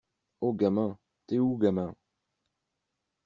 [0.39, 0.91] Ho gamin!
[1.27, 1.93] T'es où gamin?!